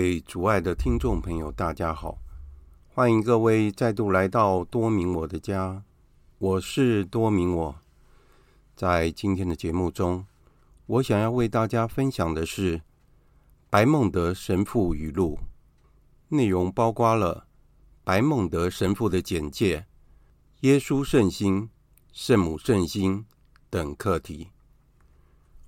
[0.00, 2.16] 位主爱的听众朋友，大家好！
[2.94, 5.82] 欢迎各位再度来到多明我的家，
[6.38, 7.76] 我是多明我。
[8.74, 10.24] 在今天的节目中，
[10.86, 12.80] 我想要为大家分享的是
[13.68, 15.38] 白孟德神父语录，
[16.28, 17.46] 内容包括了
[18.02, 19.84] 白孟德神父的简介、
[20.60, 21.68] 耶稣圣心、
[22.10, 23.26] 圣母圣心
[23.68, 24.48] 等课题。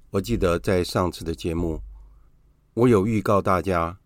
[0.08, 1.83] 我记得在上次的节目，
[2.72, 3.98] 我有预告大家，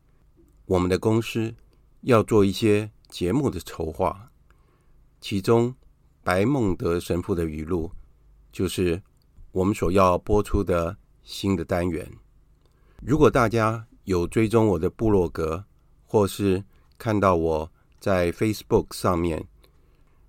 [0.66, 1.54] 我们的公司
[2.02, 4.30] 要做一些节目的筹划，
[5.20, 5.74] 其中
[6.22, 7.90] 白孟德神父的语录
[8.52, 9.02] 就是
[9.52, 12.06] 我们所要播出的新的单元。
[13.00, 15.64] 如果大家有追踪我的部落格，
[16.04, 16.62] 或是
[16.98, 19.46] 看到我在 Facebook 上面，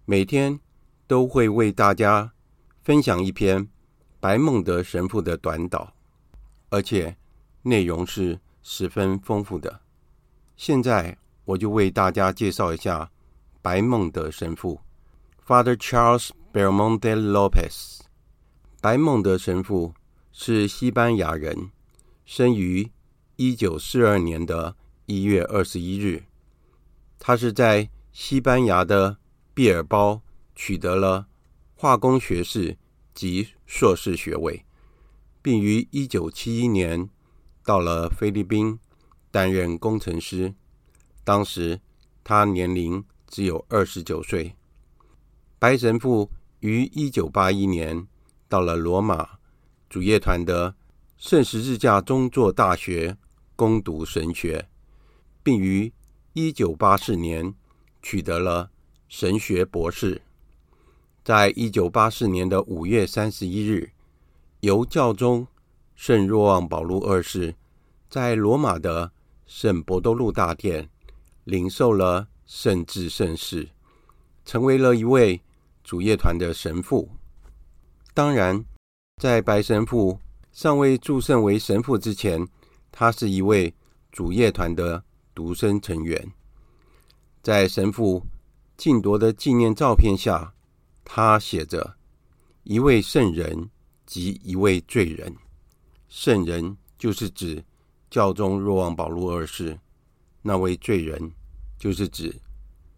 [0.05, 0.59] 每天
[1.05, 2.31] 都会为大家
[2.83, 3.67] 分享一篇
[4.19, 5.93] 白孟德神父的短导，
[6.69, 7.17] 而且。
[7.63, 9.81] 内容是十分丰富的。
[10.57, 13.11] 现在我就为大家介绍一下
[13.61, 14.81] 白孟德神父
[15.45, 17.99] ，Father Charles Belmonte Lopez。
[18.81, 19.93] 白孟德神父
[20.31, 21.69] 是西班牙人，
[22.25, 22.91] 生于
[23.35, 24.75] 一九四二年的
[25.05, 26.23] 一月二十一日。
[27.19, 29.17] 他是在西班牙的
[29.53, 30.21] 毕尔包
[30.55, 31.27] 取得了
[31.75, 32.75] 化工学士
[33.13, 34.65] 及硕士学位，
[35.43, 37.07] 并于一九七一年。
[37.63, 38.79] 到了菲律宾
[39.31, 40.53] 担任工程师，
[41.23, 41.79] 当时
[42.23, 44.55] 他年龄只有二十九岁。
[45.59, 46.29] 白神父
[46.59, 48.07] 于一九八一年
[48.47, 49.39] 到了罗马
[49.89, 50.75] 主业团的
[51.17, 53.17] 圣十字架中座大学
[53.55, 54.67] 攻读神学，
[55.41, 55.91] 并于
[56.33, 57.53] 一九八四年
[58.01, 58.69] 取得了
[59.07, 60.21] 神学博士。
[61.23, 63.91] 在一九八四年的五月三十一日，
[64.61, 65.47] 由教宗。
[65.95, 67.55] 圣若望保禄二世
[68.07, 69.11] 在罗马的
[69.47, 70.89] 圣伯多禄大殿
[71.45, 73.69] 领受了圣至圣事，
[74.45, 75.41] 成为了一位
[75.83, 77.09] 主业团的神父。
[78.13, 78.63] 当然，
[79.21, 80.19] 在白神父
[80.51, 82.47] 尚未祝圣为神父之前，
[82.91, 83.73] 他是一位
[84.11, 85.03] 主业团的
[85.33, 86.31] 独生成员。
[87.41, 88.25] 在神父
[88.75, 90.53] 晋铎的纪念照片下，
[91.05, 91.95] 他写着
[92.63, 93.69] “一位圣人
[94.05, 95.33] 及一位罪人”。
[96.09, 97.63] 圣人就是指
[98.09, 99.79] 教宗若望保禄二世，
[100.41, 101.31] 那位罪人
[101.77, 102.33] 就是指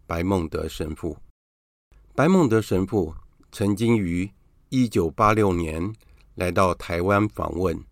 [0.06, 1.18] 白孟德神父。
[2.14, 3.16] 白孟德神父
[3.52, 4.30] 曾经于
[4.70, 5.94] 一九八六年
[6.36, 7.84] 来到台湾访问，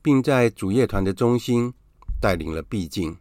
[0.00, 1.72] 并在主业团的中心
[2.20, 3.16] 带领了毕竟。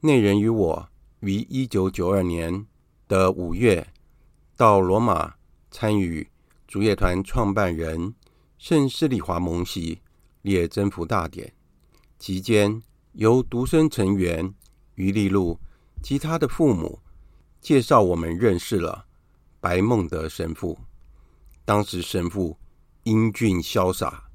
[0.00, 0.88] 那人与我
[1.20, 2.66] 于一九九二年
[3.08, 3.86] 的五月
[4.56, 5.34] 到罗马
[5.70, 6.28] 参与
[6.66, 8.14] 主业团创办人
[8.58, 10.00] 圣施里华蒙西
[10.42, 11.52] 列征服大典
[12.18, 12.82] 期间，
[13.12, 14.54] 由独生成员
[14.96, 15.58] 于立禄
[16.02, 17.00] 及他的父母
[17.60, 19.06] 介绍我们认识了
[19.60, 20.78] 白孟德神父。
[21.64, 22.58] 当时神父
[23.04, 24.30] 英俊潇洒，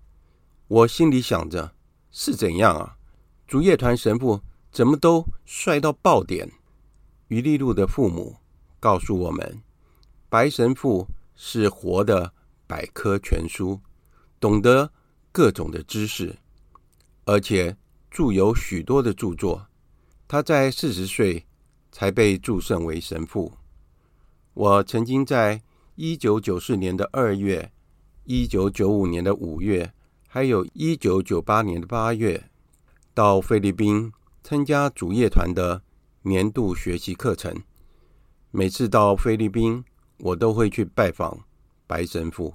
[0.68, 1.74] 我心里想着
[2.12, 2.98] 是怎样啊？
[3.48, 4.42] 主业团神父
[4.72, 6.52] 怎么都帅到爆点？
[7.28, 8.38] 于立禄的父母
[8.80, 9.62] 告诉我们，
[10.30, 12.34] 白神父是活的
[12.66, 13.80] 百科全书，
[14.40, 14.92] 懂得。
[15.36, 16.38] 各种的知识，
[17.26, 17.78] 而且
[18.10, 19.68] 著有许多的著作。
[20.28, 21.46] 他在四十岁
[21.92, 23.54] 才被祝圣为神父。
[24.54, 25.62] 我曾经在
[25.96, 27.72] 一九九四年的二月、
[28.24, 29.94] 一九九五年的五月，
[30.28, 32.50] 还有一九九八年的八月，
[33.14, 34.12] 到菲律宾
[34.44, 35.82] 参加主业团的
[36.24, 37.62] 年度学习课程。
[38.52, 39.84] 每次到菲律宾，
[40.20, 41.42] 我都会去拜访
[41.86, 42.54] 白神父，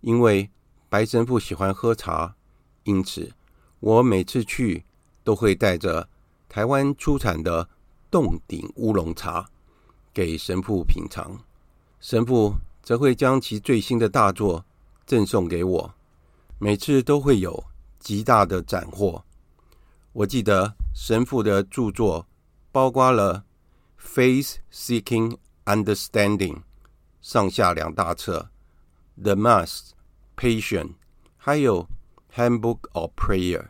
[0.00, 0.50] 因为。
[0.86, 2.36] 白神父喜欢喝茶，
[2.84, 3.32] 因此
[3.84, 4.82] 我每次去
[5.22, 6.08] 都会带着
[6.48, 7.68] 台湾出产的
[8.10, 9.46] 冻顶乌龙茶
[10.14, 11.38] 给神父品尝。
[12.00, 14.64] 神父则会将其最新的大作
[15.04, 15.94] 赠送给我，
[16.58, 17.62] 每次都会有
[17.98, 19.22] 极大的斩获。
[20.14, 22.26] 我记得神父的著作
[22.72, 23.44] 包括了
[24.02, 25.36] 《Faith Seeking
[25.66, 26.54] Understanding》
[27.20, 28.48] 上下两大册，
[29.22, 29.80] 《The Mass》。
[30.36, 30.94] Patient，
[31.36, 31.84] 还有
[32.34, 33.60] 《Handbook of Prayer》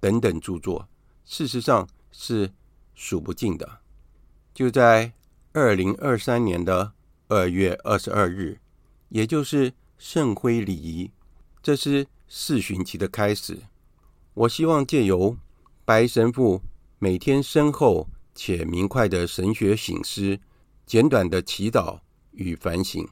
[0.00, 0.88] 等等著作，
[1.24, 2.52] 事实上是
[2.94, 3.80] 数不尽的。
[4.54, 5.12] 就在
[5.52, 6.92] 二零二三年的
[7.28, 8.58] 二月二十二日，
[9.08, 11.10] 也就是圣辉礼仪，
[11.62, 13.58] 这是四旬期的开始。
[14.34, 15.36] 我希望借由
[15.84, 16.62] 白神父
[16.98, 20.38] 每天深厚且明快的神学醒思、
[20.84, 21.98] 简短的祈祷
[22.32, 23.08] 与反省，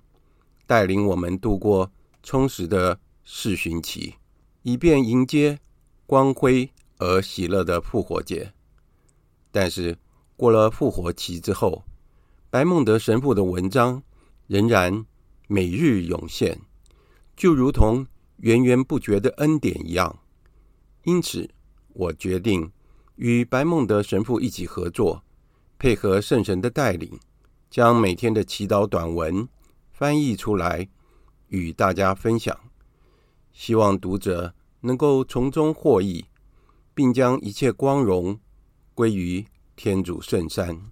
[0.67, 1.91] 带领我们度过。
[2.27, 4.15] 充实的四旬期，
[4.65, 5.61] 以便迎接
[6.07, 8.53] 光辉而喜乐的复活节。
[9.53, 9.97] 但是
[10.37, 11.85] 过了复活期之后，
[12.51, 14.03] 白孟德神父的文章
[14.47, 15.07] 仍然
[15.47, 16.61] 每日涌现，
[17.37, 18.07] 就如同
[18.39, 20.19] 源源不绝的恩典一样。
[21.05, 21.49] 因此，
[21.93, 22.73] 我决定
[23.17, 25.23] 与白孟德神父一起合作，
[25.79, 27.21] 配合圣神的带领，
[27.69, 29.47] 将每天的祈祷短文
[29.93, 30.89] 翻译出来，
[31.49, 32.59] 与大家分享。
[33.55, 36.27] 希望读者能够从中获益，
[36.93, 38.39] 并将一切光荣
[38.95, 39.47] 归于
[39.77, 40.83] 天主圣山。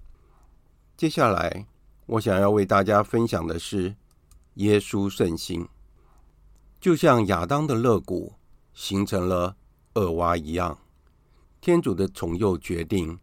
[0.97, 1.67] 接下来，
[2.07, 3.97] 我想要为大家分享的是
[4.55, 5.67] 耶稣圣心，
[6.81, 8.35] 就像亚当的肋骨
[8.73, 9.57] 形成了
[9.95, 10.79] 恶娃一样，
[11.61, 13.19] 天主的宠幼决定，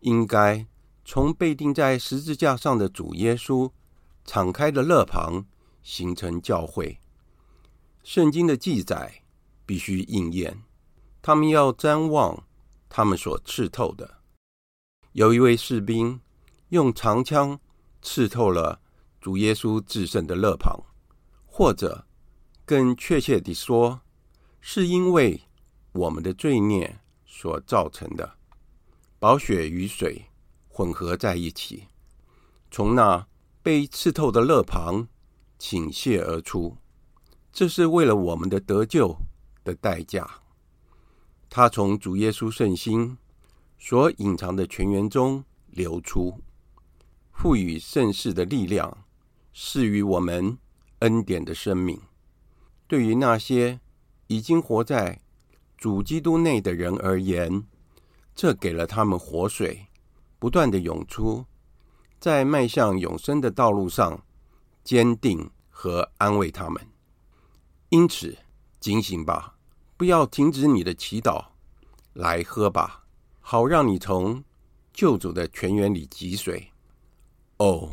[0.00, 0.66] 应该
[1.04, 3.70] 从被钉在十字架上的主耶稣
[4.24, 5.44] 敞开的肋旁
[5.82, 6.98] 形成教会。
[8.02, 9.22] 圣经的记载
[9.64, 10.62] 必须应验，
[11.20, 12.44] 他们要瞻望
[12.88, 14.18] 他们所刺透的。
[15.12, 16.20] 有一位士兵
[16.70, 17.60] 用长枪
[18.00, 18.80] 刺透了
[19.20, 20.80] 主耶稣至圣的肋旁，
[21.46, 22.06] 或者
[22.64, 24.00] 更确切地说，
[24.60, 25.42] 是因为
[25.92, 28.38] 我们的罪孽所造成的。
[29.20, 30.26] 宝血与水
[30.66, 31.86] 混合在一起，
[32.70, 33.28] 从那
[33.62, 35.06] 被刺透的肋旁
[35.56, 36.76] 倾泻而出。
[37.52, 39.14] 这是为了我们的得救
[39.62, 40.28] 的代价。
[41.50, 43.18] 他从主耶稣圣心
[43.78, 46.40] 所隐藏的泉源中流出，
[47.30, 49.04] 赋予圣事的力量，
[49.52, 50.56] 赐予我们
[51.00, 52.00] 恩典的生命。
[52.86, 53.80] 对于那些
[54.28, 55.20] 已经活在
[55.76, 57.64] 主基督内的人而言，
[58.34, 59.88] 这给了他们活水，
[60.38, 61.44] 不断地涌出，
[62.18, 64.24] 在迈向永生的道路上
[64.82, 66.91] 坚定和安慰他们。
[67.92, 68.38] 因此，
[68.80, 69.54] 警醒吧，
[69.98, 71.48] 不要停止你的祈祷，
[72.14, 73.04] 来喝吧，
[73.42, 74.42] 好让你从
[74.94, 76.72] 救主的泉源里汲水。
[77.58, 77.90] 哦，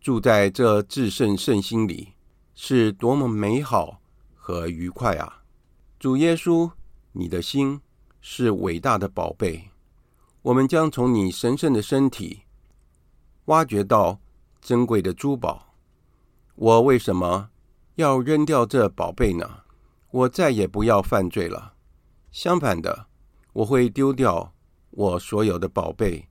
[0.00, 2.14] 住在这至圣圣心里，
[2.56, 4.00] 是多么美好
[4.34, 5.44] 和愉快啊！
[5.96, 6.72] 主耶稣，
[7.12, 7.80] 你的心
[8.20, 9.70] 是伟大的宝贝，
[10.42, 12.42] 我们将从你神圣的身体
[13.44, 14.18] 挖掘到
[14.60, 15.72] 珍贵的珠宝。
[16.56, 17.50] 我为什么
[17.96, 19.62] 要扔掉这宝贝呢？
[20.10, 21.72] 我再也不要犯罪了。
[22.30, 23.06] 相反的，
[23.54, 24.52] 我会丢掉
[24.90, 26.28] 我所有的宝贝，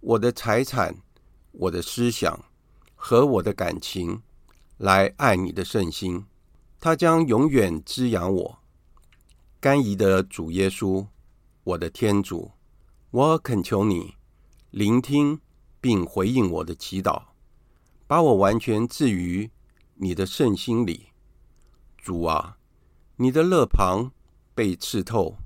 [0.00, 0.94] 我的财产、
[1.52, 2.44] 我的思想
[2.94, 4.20] 和我的感情，
[4.76, 6.22] 来爱你的圣心。
[6.78, 8.58] 它将永远滋养我。
[9.58, 11.06] 甘飴的主耶稣，
[11.64, 12.50] 我的天主，
[13.10, 14.14] 我恳求你
[14.70, 15.40] 聆听
[15.80, 17.22] 并回应我的祈祷，
[18.06, 19.50] 把我完全置于
[19.98, 21.08] 你的圣心里，
[21.96, 22.58] 主啊，
[23.16, 24.12] 你的肋旁
[24.54, 25.36] 被刺透，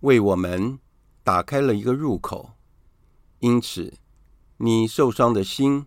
[0.00, 0.78] 为我们
[1.24, 2.50] 打开了一个入口。
[3.38, 3.94] 因此，
[4.58, 5.86] 你受伤的心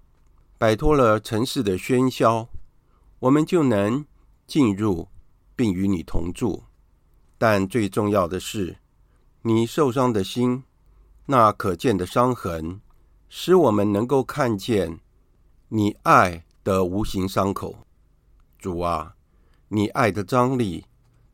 [0.57, 2.49] 摆脱了尘世的喧嚣，
[3.19, 4.03] 我们就能
[4.47, 5.07] 进入
[5.55, 6.63] 并与你同住。
[7.37, 8.77] 但最重要的是，
[9.43, 10.63] 你受伤的心
[11.27, 12.81] 那可见的伤痕，
[13.29, 14.99] 使我们能够看见
[15.67, 17.85] 你爱的无形伤口。
[18.57, 19.15] 主啊，
[19.67, 20.85] 你爱的张力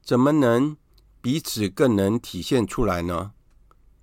[0.02, 0.76] 怎么能
[1.22, 3.34] 彼此更能体现出来呢？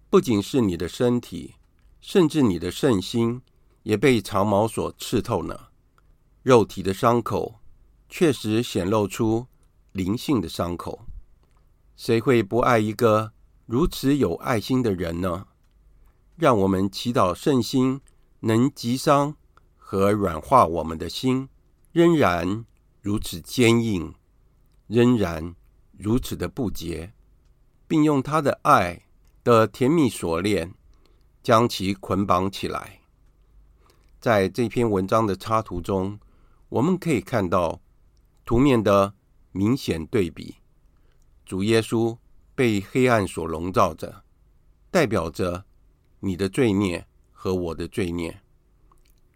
[0.08, 1.54] 不仅是你的身体，
[2.00, 3.42] 甚至你的圣心
[3.82, 5.68] 也被长矛所刺透呢。
[6.42, 7.56] 肉体的伤口
[8.08, 9.48] 确实显露出
[9.90, 11.06] 灵性的伤口。
[11.96, 13.32] 谁会不爱一个
[13.64, 15.48] 如此有爱心的人呢？
[16.36, 18.00] 让我们祈祷圣心
[18.40, 19.34] 能击伤
[19.88, 21.48] 和软化我们的心，
[21.92, 22.64] 仍然。
[23.02, 24.12] 如此坚硬，
[24.88, 25.54] 仍然
[25.96, 27.12] 如此的不洁，
[27.86, 29.06] 并用他的爱
[29.44, 30.74] 的甜蜜锁链
[31.40, 33.02] 将其捆绑起来。
[34.18, 36.18] 在这篇文章的插图中，
[36.68, 37.80] 我们可以看到
[38.44, 39.14] 图面的
[39.52, 40.56] 明显对比：
[41.44, 42.18] 主耶稣
[42.56, 44.24] 被黑暗所笼罩着，
[44.90, 45.64] 代表着
[46.18, 48.42] 你的罪孽和我的罪孽。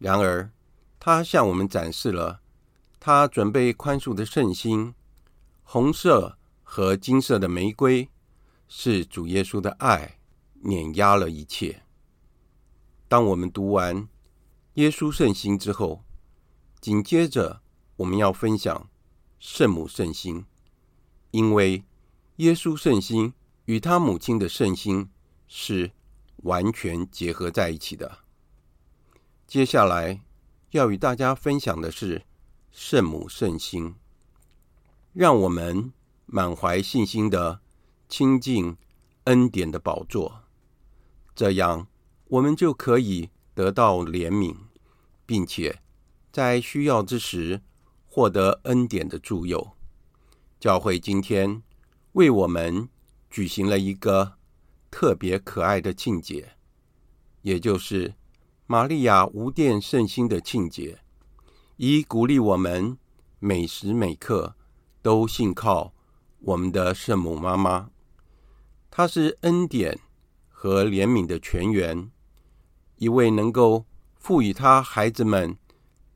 [0.01, 0.51] 然而，
[0.99, 2.41] 他向我们展示了。
[2.99, 4.95] 他准备宽恕的圣心，
[5.63, 8.09] 红色和金色的玫瑰，
[8.67, 10.19] 是主耶稣的爱
[10.63, 11.83] 碾压了一切。
[13.09, 14.09] 当我们读完
[14.75, 16.03] 耶稣圣心之后，
[16.81, 17.61] 紧接着
[17.97, 18.89] 我们要分享
[19.39, 20.47] 圣母圣心，
[21.31, 21.85] 因为
[22.37, 23.35] 耶稣圣心
[23.67, 25.11] 与他母亲的圣心
[25.47, 25.93] 是
[26.37, 28.19] 完全结合在一起的。
[29.51, 30.23] 接下来
[30.71, 32.23] 要与大家分享的是。
[32.71, 33.97] 圣母圣心，
[35.13, 35.93] 让我们
[36.27, 37.61] 满怀信心的
[38.09, 38.77] 亲近
[39.25, 40.45] 恩典的宝座，
[41.35, 41.89] 这样
[42.29, 44.55] 我们就可以得到怜悯，
[45.27, 45.83] 并且
[46.31, 47.61] 在需要之时
[48.07, 49.73] 获得恩典的助佑。
[50.61, 51.61] 教会今天
[52.13, 52.89] 为我们
[53.29, 54.35] 举行了一个
[54.93, 56.53] 特别可爱的庆节，
[57.43, 58.15] 也就是
[58.73, 61.01] 玛利亚无玷圣心的庆节，
[61.77, 62.97] 以鼓励我们
[63.41, 64.55] 每时每刻
[65.03, 65.93] 都信靠
[66.39, 67.91] 我们的圣母妈妈。
[68.89, 69.99] 她是恩典
[70.49, 72.13] 和怜悯的泉源，
[72.99, 75.59] 一位能够赋予她孩子们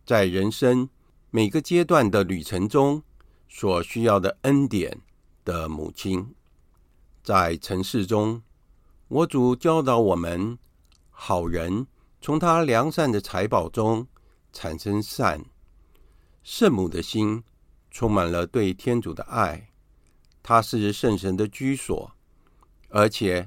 [0.06, 0.88] 在人生
[1.32, 3.02] 每个阶段的旅程中
[3.48, 5.00] 所需要的恩典
[5.44, 6.32] 的母亲。
[7.24, 8.42] 在尘世中，
[9.08, 10.56] 我主教导我们：
[11.10, 11.88] 好人
[12.24, 14.06] 从他良善的财宝中
[14.50, 15.44] 产生善。
[16.42, 17.44] 圣母的心
[17.90, 19.68] 充满了对天主的爱，
[20.42, 22.10] 她是圣神的居所。
[22.88, 23.46] 而且，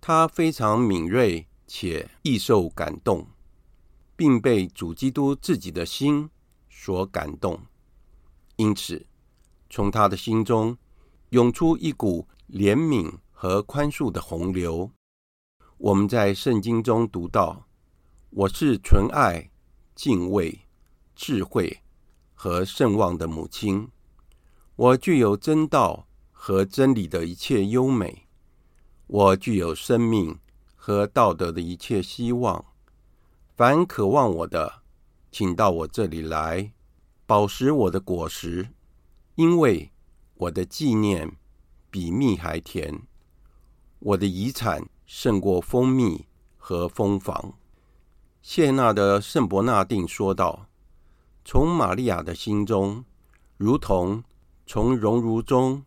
[0.00, 3.26] 他非常敏锐且易受感动，
[4.14, 6.30] 并被主基督自己的心
[6.70, 7.60] 所感动，
[8.54, 9.04] 因此，
[9.68, 10.78] 从他的心中
[11.30, 14.88] 涌出一股怜悯和宽恕的洪流。
[15.76, 17.66] 我们在圣经中读到
[18.34, 19.50] ：“我是纯爱、
[19.94, 20.60] 敬畏、
[21.14, 21.82] 智慧
[22.32, 23.86] 和圣望的母亲，
[24.74, 28.26] 我具有真道和真理的一切优美。”
[29.06, 30.38] 我具有生命
[30.74, 32.64] 和道德的一切希望。
[33.54, 34.80] 凡渴望我的，
[35.30, 36.72] 请到我这里来，
[37.26, 38.70] 饱食我的果实，
[39.34, 39.92] 因为
[40.36, 41.36] 我的纪念
[41.90, 43.02] 比蜜还甜，
[43.98, 46.24] 我的遗产胜过蜂蜜
[46.56, 47.52] 和蜂房。
[48.42, 50.66] 谢娜的圣伯纳定说道
[51.44, 53.04] ：“从玛利亚的心中，
[53.56, 54.24] 如同
[54.66, 55.84] 从熔炉中，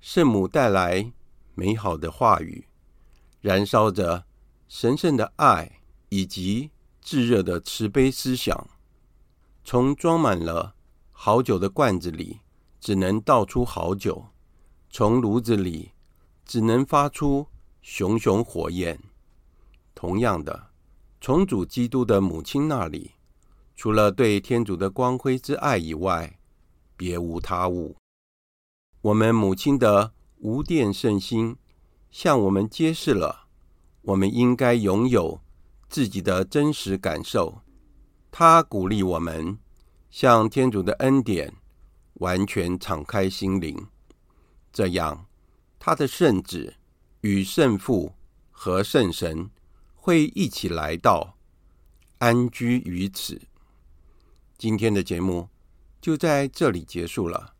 [0.00, 1.12] 圣母带来
[1.54, 2.66] 美好的话语。”
[3.42, 4.24] 燃烧着
[4.68, 6.70] 神圣的爱以及
[7.02, 8.68] 炙热的慈悲思想，
[9.62, 10.74] 从装满了
[11.12, 12.40] 好酒的罐子里
[12.80, 14.24] 只能倒出好酒，
[14.90, 15.92] 从炉子里
[16.46, 17.46] 只能发出
[17.82, 18.98] 熊熊火焰。
[19.94, 20.67] 同样的，
[21.20, 23.12] 从主基督的母亲那里，
[23.74, 26.38] 除了对天主的光辉之爱以外，
[26.96, 27.96] 别无他物。
[29.02, 31.56] 我们母亲的无玷圣心。
[32.10, 33.44] 向我们揭示了，
[34.00, 35.42] 我们应该拥有
[35.90, 37.60] 自己的真实感受。
[38.30, 39.58] 他鼓励我们
[40.10, 41.52] 向天主的恩典
[42.14, 43.88] 完全敞开心灵，
[44.72, 45.26] 这样
[45.78, 46.76] 他的圣子
[47.20, 48.14] 与圣父
[48.50, 49.50] 和圣神
[50.00, 51.36] 会一起来到，
[52.18, 53.40] 安居于此。
[54.56, 55.48] 今天的节目
[56.00, 57.54] 就在这里结束了，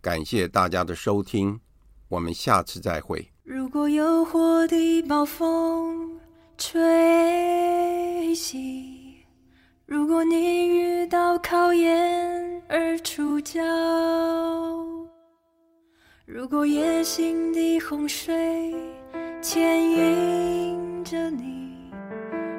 [0.00, 1.58] 感谢大家的收听，
[2.08, 3.30] 我们下次再会。
[3.42, 6.20] 如果诱惑的暴风
[6.58, 9.24] 吹袭，
[9.86, 13.62] 如果你遇到考验而出脚，
[16.26, 18.74] 如果野心的洪水
[19.40, 21.57] 牵引着你，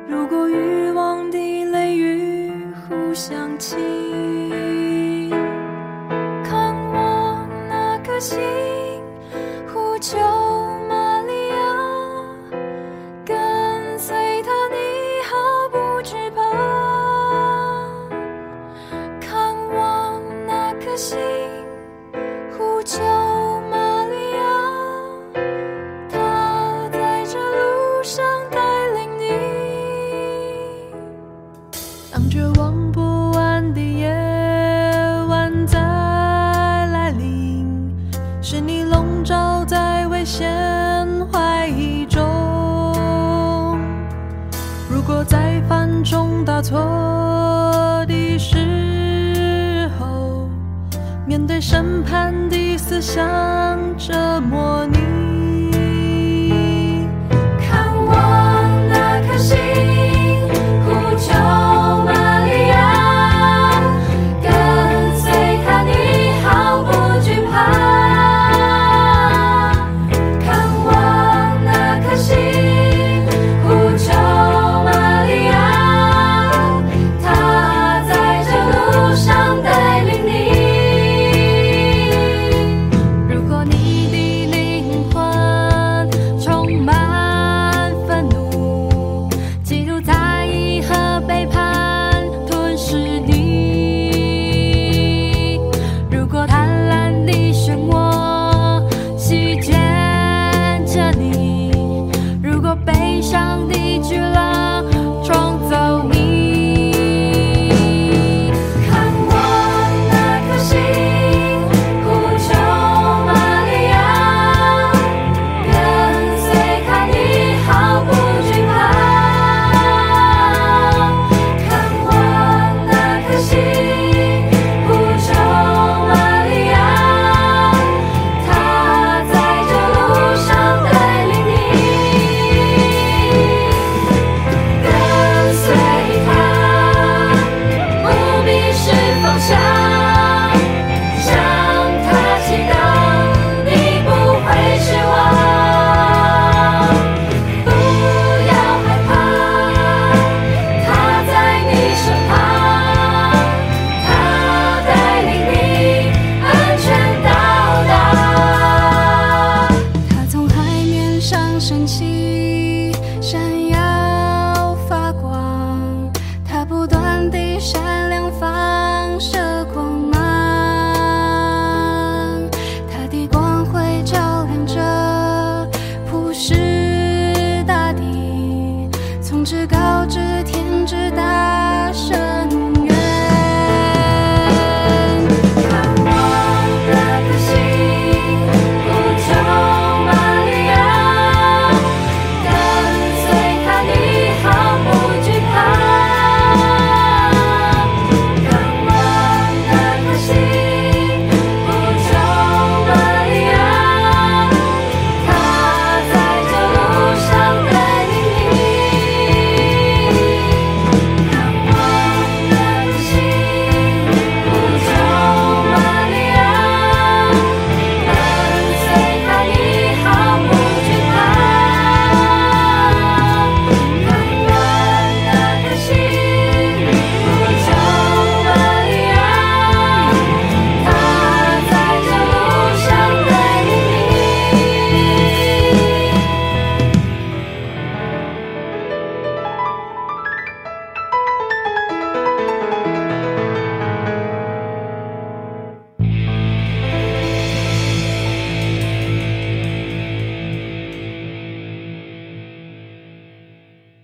[0.10, 2.52] 如果欲望的雷雨
[2.88, 3.78] 互相侵，
[46.62, 50.48] 错的时候，
[51.26, 53.22] 面对审判的思想
[53.98, 55.09] 折磨你。